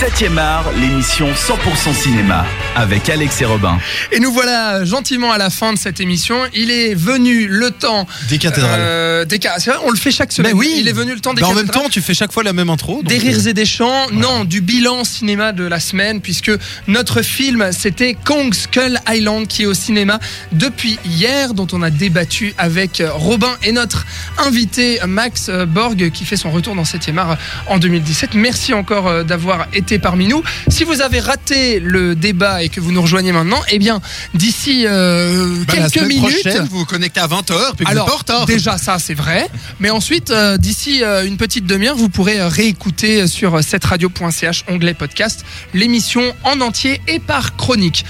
7e 0.00 0.38
art, 0.38 0.64
l'émission 0.80 1.28
100% 1.32 1.92
cinéma 1.94 2.46
avec 2.74 3.08
Alex 3.10 3.42
et 3.42 3.44
Robin. 3.44 3.78
Et 4.12 4.18
nous 4.20 4.32
voilà 4.32 4.82
gentiment 4.84 5.30
à 5.30 5.36
la 5.36 5.50
fin 5.50 5.74
de 5.74 5.78
cette 5.78 6.00
émission. 6.00 6.36
Il 6.54 6.70
est 6.70 6.94
venu 6.94 7.46
le 7.48 7.70
temps 7.70 8.06
Des 8.30 8.38
cathédrales. 8.38 8.80
euh, 8.80 9.24
des 9.26 9.38
ca- 9.42 9.58
c'est 9.58 9.70
vrai, 9.70 9.80
on 9.84 9.90
le 9.90 9.98
fait 9.98 10.10
chaque 10.10 10.32
semaine. 10.32 10.52
Ben 10.52 10.58
oui. 10.58 10.74
Il 10.78 10.88
est 10.88 10.92
venu 10.92 11.12
le 11.12 11.20
temps 11.20 11.34
des 11.34 11.42
Bah, 11.42 11.48
en 11.48 11.50
même 11.54 11.66
cathédrales. 11.66 11.82
temps, 11.84 11.90
tu 11.90 12.00
fais 12.00 12.14
chaque 12.14 12.32
fois 12.32 12.42
la 12.42 12.52
même 12.54 12.70
intro. 12.70 12.94
donc, 13.02 13.04
Des 13.04 13.16
euh, 13.18 13.22
rires 13.30 13.46
et 13.48 13.52
des 13.52 13.66
chants, 13.66 14.06
non, 14.12 14.44
du 14.44 14.62
bilan 14.62 15.04
cinéma 15.04 15.52
de 15.52 15.64
la 15.64 15.80
semaine, 15.80 16.20
puisque 16.22 16.52
notre 16.86 17.20
film, 17.20 17.68
c'était 17.72 18.14
Kong 18.14 18.54
Skull 18.54 18.98
Island, 19.08 19.46
qui 19.48 19.64
est 19.64 19.66
au 19.66 19.74
cinéma 19.74 20.18
depuis 20.52 20.98
hier, 21.04 21.52
dont 21.52 21.66
on 21.72 21.82
a 21.82 21.90
débattu 21.90 22.54
avec 22.56 23.02
Robin 23.12 23.54
et 23.64 23.72
notre 23.72 24.06
invité 24.38 24.98
Max 25.06 25.50
Borg, 25.68 26.10
qui 26.10 26.24
fait 26.24 26.36
son 26.36 26.50
retour 26.50 26.74
dans 26.74 26.84
7e 26.84 27.18
art 27.18 27.36
en 27.66 27.76
2017. 27.78 28.34
Merci 28.34 28.72
encore 28.72 29.08
euh, 29.08 29.24
d'avoir 29.24 29.66
été 29.74 29.89
parmi 29.98 30.26
nous. 30.28 30.42
Si 30.68 30.84
vous 30.84 31.00
avez 31.00 31.20
raté 31.20 31.80
le 31.80 32.14
débat 32.14 32.62
et 32.62 32.68
que 32.68 32.80
vous 32.80 32.92
nous 32.92 33.02
rejoignez 33.02 33.32
maintenant, 33.32 33.60
eh 33.70 33.78
bien, 33.78 34.00
d'ici 34.34 34.84
euh, 34.86 35.54
bah, 35.66 35.74
quelques 35.74 36.06
minutes... 36.06 36.42
prochaine, 36.42 36.66
vous 36.70 36.78
vous 36.80 36.84
connectez 36.84 37.20
à 37.20 37.26
20h, 37.26 37.74
puis 37.76 37.84
vous 37.84 37.90
Alors, 37.90 38.06
êtes 38.06 38.10
pas 38.10 38.14
en 38.14 38.18
retard. 38.18 38.46
déjà 38.46 38.78
ça 38.78 38.98
c'est 38.98 39.14
vrai, 39.14 39.48
mais 39.78 39.90
ensuite 39.90 40.30
euh, 40.30 40.56
d'ici 40.56 41.02
euh, 41.02 41.26
une 41.26 41.36
petite 41.36 41.66
demi-heure, 41.66 41.96
vous 41.96 42.08
pourrez 42.08 42.42
réécouter 42.42 43.26
sur 43.26 43.56
euh, 43.56 43.62
cetteradio.ch 43.62 44.64
onglet 44.68 44.94
podcast 44.94 45.44
l'émission 45.74 46.22
en 46.44 46.60
entier 46.60 47.00
et 47.08 47.18
par 47.18 47.56
chronique. 47.56 48.04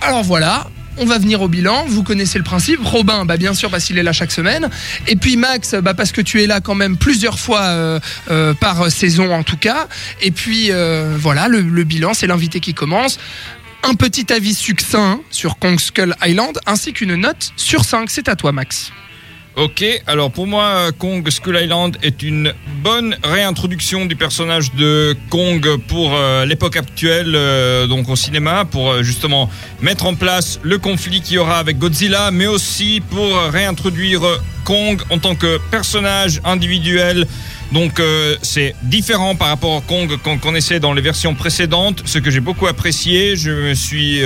Alors 0.00 0.22
voilà. 0.22 0.66
On 0.96 1.06
va 1.06 1.18
venir 1.18 1.42
au 1.42 1.48
bilan, 1.48 1.84
vous 1.88 2.04
connaissez 2.04 2.38
le 2.38 2.44
principe. 2.44 2.78
Robin, 2.84 3.24
bah 3.24 3.36
bien 3.36 3.52
sûr 3.52 3.68
parce 3.70 3.84
qu'il 3.84 3.98
est 3.98 4.02
là 4.02 4.12
chaque 4.12 4.30
semaine. 4.30 4.70
Et 5.08 5.16
puis 5.16 5.36
Max, 5.36 5.74
bah 5.74 5.92
parce 5.92 6.12
que 6.12 6.20
tu 6.20 6.42
es 6.42 6.46
là 6.46 6.60
quand 6.60 6.76
même 6.76 6.96
plusieurs 6.96 7.38
fois 7.38 7.62
euh, 7.62 8.00
euh, 8.30 8.54
par 8.54 8.90
saison 8.92 9.32
en 9.34 9.42
tout 9.42 9.56
cas. 9.56 9.88
Et 10.22 10.30
puis 10.30 10.68
euh, 10.70 11.16
voilà, 11.18 11.48
le, 11.48 11.62
bilan, 11.84 12.14
c'est 12.14 12.28
l'invité 12.28 12.60
qui 12.60 12.74
commence. 12.74 13.18
Un 13.82 13.94
petit 13.94 14.32
avis 14.32 14.54
succinct 14.54 15.20
sur 15.30 15.58
Kong 15.58 15.80
Skull 15.80 16.14
Island 16.24 16.58
ainsi 16.64 16.92
qu'une 16.92 17.16
note 17.16 17.52
sur 17.56 17.84
5. 17.84 18.08
C'est 18.08 18.28
à 18.28 18.36
toi 18.36 18.52
Max. 18.52 18.92
Ok, 19.56 19.84
alors 20.08 20.32
pour 20.32 20.48
moi, 20.48 20.90
Kong 20.98 21.30
Skull 21.30 21.60
Island 21.62 21.96
est 22.02 22.24
une 22.24 22.52
bonne 22.82 23.16
réintroduction 23.22 24.04
du 24.04 24.16
personnage 24.16 24.74
de 24.74 25.16
Kong 25.30 25.64
pour 25.86 26.12
euh, 26.12 26.44
l'époque 26.44 26.76
actuelle, 26.76 27.34
euh, 27.36 27.86
donc 27.86 28.08
au 28.08 28.16
cinéma, 28.16 28.64
pour 28.64 28.90
euh, 28.90 29.02
justement 29.04 29.48
mettre 29.80 30.06
en 30.06 30.16
place 30.16 30.58
le 30.64 30.78
conflit 30.78 31.20
qu'il 31.20 31.36
y 31.36 31.38
aura 31.38 31.60
avec 31.60 31.78
Godzilla, 31.78 32.32
mais 32.32 32.48
aussi 32.48 33.00
pour 33.10 33.32
réintroduire 33.52 34.22
Kong 34.64 35.00
en 35.10 35.18
tant 35.20 35.36
que 35.36 35.60
personnage 35.70 36.40
individuel. 36.44 37.24
Donc 37.70 38.00
c'est 38.42 38.74
différent 38.82 39.34
par 39.34 39.48
rapport 39.48 39.72
au 39.72 39.80
Kong 39.80 40.16
qu'on 40.22 40.38
connaissait 40.38 40.80
dans 40.80 40.92
les 40.92 41.02
versions 41.02 41.34
précédentes, 41.34 42.02
ce 42.06 42.18
que 42.18 42.30
j'ai 42.30 42.40
beaucoup 42.40 42.66
apprécié. 42.66 43.36
Je 43.36 43.50
me 43.50 43.74
suis 43.74 44.20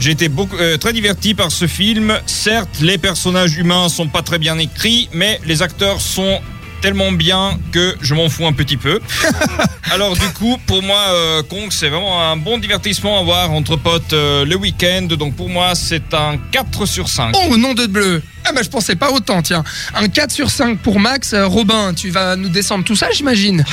j'ai 0.00 0.12
été 0.12 0.30
beaucoup, 0.30 0.56
euh, 0.56 0.78
très 0.78 0.94
diverti 0.94 1.34
par 1.34 1.52
ce 1.52 1.66
film. 1.66 2.18
Certes, 2.24 2.80
les 2.80 2.96
personnages 2.96 3.56
humains 3.58 3.90
sont 3.90 4.08
pas 4.08 4.22
très 4.22 4.38
bien 4.38 4.58
écrits, 4.58 5.10
mais 5.12 5.38
les 5.44 5.60
acteurs 5.60 6.00
sont 6.00 6.40
tellement 6.80 7.12
bien 7.12 7.58
que 7.72 7.94
je 8.00 8.14
m'en 8.14 8.30
fous 8.30 8.46
un 8.46 8.54
petit 8.54 8.78
peu. 8.78 8.98
Alors 9.92 10.16
du 10.16 10.26
coup, 10.30 10.56
pour 10.66 10.82
moi, 10.82 11.00
euh, 11.10 11.42
Kong, 11.42 11.68
c'est 11.68 11.90
vraiment 11.90 12.22
un 12.30 12.36
bon 12.38 12.56
divertissement 12.56 13.20
à 13.20 13.22
voir 13.22 13.52
entre 13.52 13.76
potes 13.76 14.14
euh, 14.14 14.46
le 14.46 14.56
week-end. 14.56 15.02
Donc 15.02 15.36
pour 15.36 15.50
moi, 15.50 15.74
c'est 15.74 16.14
un 16.14 16.38
4 16.50 16.86
sur 16.86 17.10
5. 17.10 17.34
Oh, 17.36 17.58
nom 17.58 17.74
de 17.74 17.84
bleu 17.86 18.22
Ah 18.46 18.52
bah 18.52 18.62
je 18.64 18.70
pensais 18.70 18.96
pas 18.96 19.10
autant, 19.10 19.42
tiens. 19.42 19.64
Un 19.94 20.08
4 20.08 20.30
sur 20.30 20.50
5 20.50 20.78
pour 20.78 20.98
Max. 20.98 21.34
Robin, 21.34 21.92
tu 21.92 22.08
vas 22.08 22.36
nous 22.36 22.48
descendre 22.48 22.84
tout 22.84 22.96
ça, 22.96 23.08
j'imagine 23.12 23.64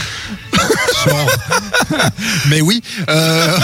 Mais 2.48 2.62
oui. 2.62 2.82
euh, 3.10 3.58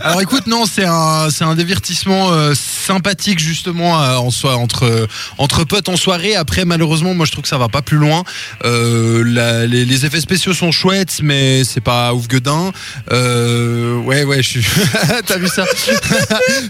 alors 0.00 0.20
écoute, 0.20 0.46
non, 0.46 0.64
c'est 0.66 0.84
un, 0.84 1.28
c'est 1.30 1.44
un 1.44 1.54
divertissement 1.54 2.32
euh, 2.32 2.54
sympathique 2.54 3.38
justement 3.38 4.00
euh, 4.00 4.16
en 4.16 4.30
soi 4.30 4.56
entre 4.56 5.08
entre 5.38 5.64
potes 5.64 5.88
en 5.88 5.96
soirée. 5.96 6.34
Après, 6.34 6.64
malheureusement, 6.64 7.14
moi 7.14 7.26
je 7.26 7.32
trouve 7.32 7.42
que 7.42 7.48
ça 7.48 7.58
va 7.58 7.68
pas 7.68 7.82
plus 7.82 7.98
loin. 7.98 8.24
Les, 8.64 10.04
effets 10.04 10.20
spéciaux 10.20 10.54
sont 10.54 10.72
chouettes, 10.72 11.20
mais 11.22 11.62
c'est 11.64 11.80
pas 11.80 12.14
ouf 12.14 12.28
gueudin. 12.28 12.72
Ouais, 13.10 14.24
ouais, 14.24 14.42
je 14.42 14.48
suis. 14.48 14.66
T'as 15.26 15.38
vu 15.38 15.48
ça? 15.48 15.64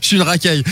Je 0.01 0.07
suis 0.07 0.17
une 0.17 0.23
racaille. 0.23 0.63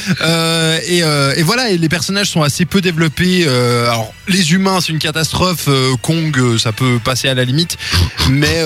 Et, 0.89 1.43
voilà, 1.43 1.71
les 1.71 1.89
personnages 1.89 2.31
sont 2.31 2.43
assez 2.43 2.65
peu 2.65 2.81
développés. 2.81 3.47
Alors, 3.47 4.13
les 4.29 4.53
humains, 4.53 4.81
c'est 4.81 4.93
une 4.93 4.99
catastrophe. 4.99 5.69
Kong, 6.03 6.59
ça 6.59 6.73
peut 6.73 6.99
passer 7.03 7.29
à 7.29 7.35
la 7.35 7.45
limite, 7.45 7.77
mais 8.29 8.63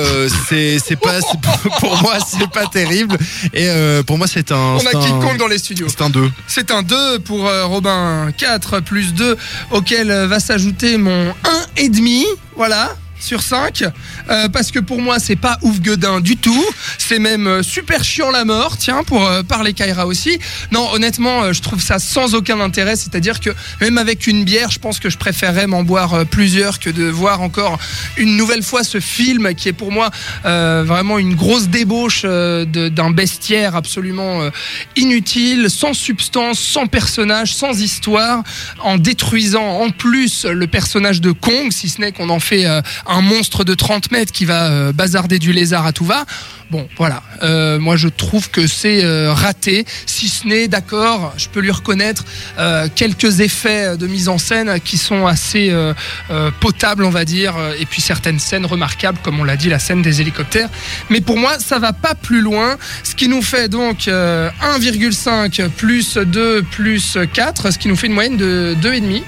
c'est 0.49 0.56
c'est 0.84 0.97
pas 0.97 1.19
pour 1.81 2.03
moi, 2.03 2.19
c'est 2.27 2.50
pas 2.50 2.67
terrible. 2.67 3.17
Et 3.53 3.69
euh, 3.69 4.03
pour 4.03 4.19
moi, 4.19 4.27
c'est 4.27 4.53
un. 4.53 4.78
On 4.81 4.87
a 4.87 4.91
King 4.91 5.21
Kong 5.21 5.37
dans 5.39 5.47
les 5.47 5.59
studios. 5.59 5.87
C'est 5.89 6.03
un 6.03 6.11
2. 6.11 6.31
C'est 6.47 6.71
un 6.71 6.83
2 6.83 7.21
pour 7.21 7.47
euh, 7.47 7.67
Robin, 7.67 8.31
4 8.37 8.81
plus 8.81 9.15
2, 9.15 9.37
auquel 9.71 10.11
va 10.11 10.41
s'ajouter 10.41 10.97
mon 10.97 11.31
1,5. 11.77 12.25
Voilà. 12.56 12.97
Sur 13.19 13.43
5 13.43 13.84
euh, 14.28 14.49
parce 14.49 14.71
que 14.71 14.78
pour 14.78 15.00
moi 15.00 15.19
c'est 15.19 15.37
pas 15.37 15.59
ouf 15.62 15.81
gueudin 15.81 16.21
du 16.21 16.37
tout. 16.37 16.65
C'est 16.99 17.19
même 17.19 17.47
euh, 17.47 17.62
super 17.62 18.04
chiant 18.04 18.31
la 18.31 18.44
mort. 18.44 18.77
Tiens 18.77 19.04
pour 19.04 19.27
euh, 19.27 19.43
parler 19.43 19.72
Kaira 19.72 20.06
aussi. 20.06 20.38
Non 20.71 20.88
honnêtement 20.93 21.53
je 21.53 21.62
trouve 21.62 21.82
ça 21.82 21.99
sans 21.99 22.34
aucun 22.34 22.60
intérêt. 22.60 22.94
C'est 22.94 23.15
à 23.15 23.21
dire 23.21 23.41
que 23.41 23.50
même 23.81 23.97
avec 23.99 24.27
une 24.27 24.44
bière 24.44 24.71
je 24.71 24.78
pense 24.78 24.99
que 25.00 25.09
je 25.09 25.16
préférerais 25.16 25.66
m'en 25.66 25.82
boire 25.82 26.27
plusieurs 26.27 26.78
que 26.78 26.91
de 26.91 27.04
voir 27.04 27.41
encore 27.41 27.78
une 28.16 28.37
nouvelle 28.37 28.62
fois 28.62 28.84
ce 28.84 29.00
film 29.00 29.54
qui 29.54 29.69
est 29.69 29.72
pour 29.72 29.93
moi 29.93 30.10
vraiment 30.44 31.19
une 31.19 31.34
grosse 31.34 31.69
débauche 31.69 32.25
d'un 32.25 33.10
bestiaire 33.10 33.77
absolument 33.77 34.50
inutile, 34.97 35.69
sans 35.71 35.94
substance, 35.94 36.59
sans 36.59 36.87
personnage, 36.87 37.54
sans 37.54 37.81
histoire, 37.81 38.43
en 38.81 38.98
détruisant 38.98 39.81
en 39.81 39.91
plus 39.91 40.44
le 40.44 40.66
personnage 40.66 41.21
de 41.21 41.33
Kong, 41.33 41.71
si 41.71 41.88
ce 41.88 42.00
n'est 42.00 42.12
qu'on 42.12 42.28
en 42.28 42.41
fait 42.41 42.66
un 43.09 43.21
monstre 43.21 43.65
de 43.65 43.75
30 43.75 44.11
mètres 44.11 44.33
qui 44.33 44.44
va 44.44 44.67
euh, 44.67 44.93
bazarder 44.93 45.39
du 45.39 45.53
lézard 45.53 45.87
à 45.87 45.93
tout 45.93 46.05
va. 46.05 46.25
Bon, 46.71 46.89
voilà. 46.97 47.22
Euh, 47.44 47.78
moi, 47.78 47.97
je 47.97 48.09
trouve 48.09 48.50
que 48.50 48.67
c'est 48.67 49.05
euh, 49.05 49.33
raté. 49.33 49.87
Si 50.05 50.28
ce 50.28 50.49
n'est, 50.49 50.67
d'accord, 50.67 51.33
je 51.37 51.49
peux 51.49 51.61
lui 51.61 51.71
reconnaître 51.71 52.25
quelques 52.97 53.41
effets 53.41 53.97
de 53.97 54.06
mise 54.06 54.28
en 54.28 54.39
scène 54.39 54.81
qui 54.81 54.99
sont 54.99 55.27
assez 55.27 55.72
potables, 56.61 57.05
on 57.05 57.11
va 57.11 57.25
dire, 57.25 57.55
et 57.78 57.87
puis 57.87 58.00
certaines 58.00 58.39
scènes 58.39 58.66
remarquables, 58.66 59.19
comme 59.22 59.39
on 59.39 59.45
l'a 59.45 59.56
dit, 59.56 59.69
la 59.69 59.78
scène 59.78 60.03
des 60.03 60.21
hélicoptères. 60.21 60.69
Mais 61.11 61.21
pour 61.21 61.39
moi, 61.39 61.59
ça 61.59 61.78
va 61.78 61.93
pas 61.93 62.15
plus 62.15 62.41
loin. 62.41 62.77
Ce 63.05 63.15
qui 63.15 63.28
nous 63.28 63.43
fait 63.43 63.69
donc 63.69 64.09
euh, 64.09 64.50
1,5 64.78 65.69
plus 65.69 66.16
2 66.16 66.62
plus 66.62 67.19
4, 67.33 67.71
ce 67.71 67.78
qui 67.78 67.89
nous 67.89 67.97
fait 67.97 68.06
une 68.06 68.15
moyenne 68.15 68.37
de 68.37 68.77
2,5. 68.81 69.22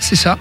C'est 0.00 0.16
ça. 0.16 0.38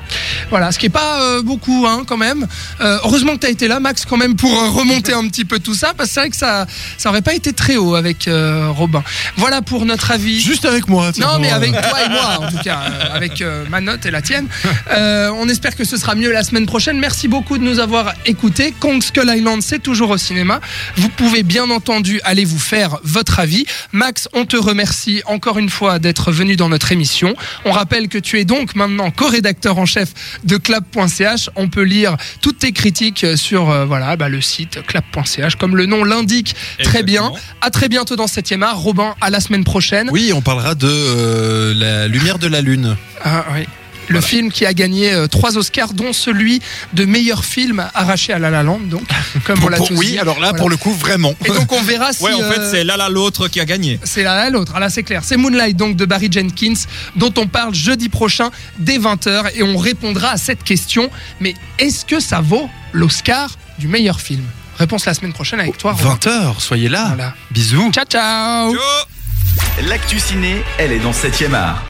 Voilà, 0.52 0.72
ce 0.72 0.78
qui 0.78 0.86
est 0.86 0.90
pas 0.90 1.22
euh, 1.22 1.42
beaucoup 1.42 1.86
hein, 1.88 2.04
quand 2.06 2.18
même. 2.18 2.46
Euh, 2.82 3.00
heureusement 3.04 3.34
que 3.34 3.40
tu 3.40 3.48
as 3.48 3.50
été 3.50 3.68
là, 3.68 3.80
Max, 3.80 4.06
quand 4.06 4.18
même, 4.18 4.36
pour 4.36 4.52
euh, 4.54 4.70
remonter 4.70 5.14
un 5.14 5.28
petit 5.28 5.46
peu 5.46 5.60
tout 5.60 5.74
ça, 5.74 5.94
parce 5.98 6.10
que 6.10 6.14
c'est 6.14 6.20
vrai 6.20 6.30
que 6.30 6.36
ça, 6.36 6.68
ça 6.98 7.10
aurait 7.10 7.22
pas 7.22 7.34
été 7.34 7.54
très 7.54 7.78
haut 7.78 7.96
avec 7.96 8.28
euh, 8.28 8.70
Robin. 8.70 9.04
Voilà 9.38 9.62
pour 9.62 9.86
notre 9.86 10.12
avis. 10.12 10.40
Juste 10.40 10.66
avec 10.66 10.88
moi. 10.88 11.12
Non, 11.18 11.40
mais 11.40 11.50
avec 11.50 11.72
toi 11.72 12.04
et 12.06 12.10
moi, 12.10 12.38
en 12.40 12.52
tout 12.52 12.62
cas, 12.64 12.80
avec 13.14 13.44
ma 13.70 13.82
note 13.82 14.06
et 14.06 14.12
la 14.12 14.22
tienne. 14.22 14.48
Euh, 14.92 15.32
on 15.38 15.48
espère 15.50 15.76
que 15.76 15.86
ce 15.86 15.98
sera 15.98 16.16
mieux 16.16 16.32
la 16.32 16.44
semaine 16.44 16.66
prochaine. 16.66 17.00
Merci 17.00 17.28
beaucoup 17.28 17.58
de 17.58 17.64
nous 17.64 17.80
avoir 17.80 18.14
écoutés. 18.26 18.74
Kong 18.80 19.02
Skull 19.02 19.32
Island, 19.34 19.62
c'est 19.62 19.82
toujours 19.82 20.12
au 20.12 20.18
cinéma. 20.18 20.60
Vous 20.98 21.10
pouvez 21.10 21.44
bien 21.44 21.70
entendu 21.70 22.20
aller 22.24 22.46
vous 22.46 22.60
faire 22.60 22.98
votre 23.04 23.40
avis. 23.40 23.66
Max, 23.92 24.28
on 24.34 24.46
te 24.46 24.58
remercie 24.58 25.22
encore 25.26 25.58
une 25.58 25.70
fois 25.70 26.00
d'être 26.00 26.32
venu 26.32 26.56
dans 26.56 26.70
notre 26.70 26.92
émission. 26.92 27.36
On 27.66 27.72
rappelle 27.72 28.10
que 28.10 28.18
tu 28.18 28.40
es 28.40 28.46
donc 28.46 28.76
maintenant 28.76 29.12
co-rédacteur 29.12 29.78
en 29.78 29.86
chef 29.86 30.10
de 30.44 30.57
clap.ch. 30.57 31.50
On 31.56 31.69
peut 31.69 31.84
lire 31.84 32.18
toutes 32.41 32.59
tes 32.59 32.72
critiques 32.72 33.25
sur 33.35 33.69
euh, 33.69 33.85
voilà, 33.85 34.16
bah, 34.16 34.29
le 34.29 34.41
site 34.41 34.85
clap.ch, 34.85 35.56
comme 35.56 35.75
le 35.75 35.85
nom 35.85 36.03
l'indique 36.03 36.56
très 36.84 37.03
bien. 37.03 37.32
À 37.61 37.70
très 37.70 37.90
bientôt 37.90 38.16
dans 38.16 38.26
7e 38.26 38.64
art. 38.64 38.79
Robin, 38.79 39.16
à 39.22 39.29
la 39.29 39.40
semaine 39.40 39.64
prochaine. 39.64 40.09
Oui, 40.11 40.32
on 40.34 40.41
parlera 40.41 40.76
de 40.76 40.88
euh, 40.88 41.73
la 41.73 42.08
lumière 42.08 42.40
de 42.40 42.47
la 42.47 42.61
lune. 42.61 42.96
Ah, 43.23 43.46
oui. 43.53 43.66
Le 44.11 44.22
film 44.22 44.52
qui 44.52 44.66
a 44.66 44.73
gagné 44.73 45.13
euh, 45.13 45.28
trois 45.28 45.58
Oscars, 45.58 45.93
dont 45.93 46.13
celui 46.13 46.61
de 46.93 47.05
meilleur 47.05 47.46
film 47.46 47.87
arraché 47.93 48.34
à 48.34 48.40
La 48.40 48.49
La 48.49 48.63
Land, 48.63 48.79
donc, 48.81 49.03
comme 49.46 49.63
on 49.63 49.67
l'a 49.69 49.78
Pour- 49.78 49.87
tous 49.87 49.96
oui, 49.96 50.11
dit. 50.11 50.19
alors 50.19 50.35
là, 50.40 50.47
Voilà. 50.49 50.58
pour 50.59 50.69
le 50.69 50.78
coup, 50.78 50.93
vraiment. 50.93 51.34
Et 51.46 51.49
donc 51.49 51.72
on 51.72 51.81
verra 51.81 52.13
si. 52.13 52.23
Ouais, 52.23 52.34
en 52.34 52.40
fait, 52.52 52.59
euh, 52.59 52.72
c'est 52.72 52.84
là 52.84 52.97
là 52.97 53.09
l'autre 53.09 53.47
qui 53.47 53.59
a 53.59 53.66
gagné. 53.66 53.99
c'est 54.03 54.23
là 54.23 54.49
l'autre, 54.49 54.73
Ah, 54.75 54.79
là 54.79 54.90
c'est 54.90 55.03
clair. 55.03 55.22
C'est 55.23 55.37
Moonlight 55.37 55.78
donc 55.78 55.96
de 55.96 56.05
Barry 56.05 56.29
Jenkins 56.31 56.73
dont 57.16 57.34
on 57.37 57.47
parle 57.47 57.73
jeudi 57.73 58.09
prochain 58.09 58.49
dès 58.78 58.97
20h 58.99 59.52
et 59.55 59.63
on 59.63 59.78
répondra 59.78 60.29
à 60.31 60.37
cette 60.37 60.63
question. 60.63 61.09
Mais 61.40 61.53
est-ce 61.79 62.05
que 62.05 62.19
ça 62.19 62.41
vaut 62.41 62.69
l'Oscar 62.93 63.55
du 63.79 63.87
meilleur 63.87 64.19
film? 64.22 64.43
Réponse 64.78 65.05
la 65.05 65.13
semaine 65.13 65.34
prochaine 65.34 65.59
avec 65.59 65.78
toi. 65.78 65.93
Romain. 65.93 66.16
20h, 66.16 66.59
soyez 66.59 66.90
là. 66.90 67.05
Voilà. 67.09 67.34
Bisous. 67.52 67.91
Ciao 67.91 68.05
ciao 68.05 68.73
Ciao 68.73 69.87
L'actu 69.87 70.19
ciné, 70.19 70.63
elle 70.78 70.91
est 70.91 70.99
dans 70.99 71.11
7e 71.11 71.53
art. 71.53 71.78